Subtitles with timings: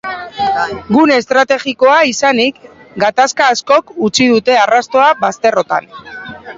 [0.95, 2.59] Gune estrategikoa izanik,
[3.05, 5.93] gatazka askok utzi dute arrastoa bazterrotan.